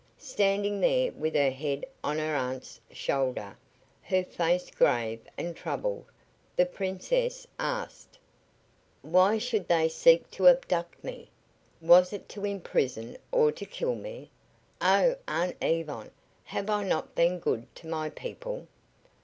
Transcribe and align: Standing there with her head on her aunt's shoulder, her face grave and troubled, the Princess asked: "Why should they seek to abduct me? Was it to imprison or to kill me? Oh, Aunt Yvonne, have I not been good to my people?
Standing 0.17 0.79
there 0.81 1.11
with 1.11 1.35
her 1.35 1.51
head 1.51 1.85
on 2.03 2.17
her 2.17 2.35
aunt's 2.35 2.81
shoulder, 2.91 3.55
her 4.01 4.23
face 4.23 4.71
grave 4.71 5.19
and 5.37 5.55
troubled, 5.55 6.05
the 6.55 6.65
Princess 6.65 7.45
asked: 7.59 8.17
"Why 9.03 9.37
should 9.37 9.67
they 9.67 9.87
seek 9.89 10.31
to 10.31 10.47
abduct 10.47 11.03
me? 11.03 11.29
Was 11.81 12.13
it 12.13 12.27
to 12.29 12.45
imprison 12.45 13.15
or 13.31 13.51
to 13.51 13.63
kill 13.67 13.93
me? 13.93 14.31
Oh, 14.81 15.17
Aunt 15.27 15.57
Yvonne, 15.61 16.09
have 16.45 16.67
I 16.67 16.83
not 16.83 17.13
been 17.13 17.37
good 17.37 17.67
to 17.75 17.87
my 17.87 18.09
people? 18.09 18.65